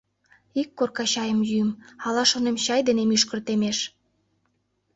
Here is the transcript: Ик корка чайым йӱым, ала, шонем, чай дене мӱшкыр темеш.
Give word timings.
Ик 0.61 0.69
корка 0.77 1.05
чайым 1.11 1.39
йӱым, 1.49 1.71
ала, 2.05 2.23
шонем, 2.31 2.57
чай 2.65 2.81
дене 2.87 3.03
мӱшкыр 3.09 3.39
темеш. 3.45 3.77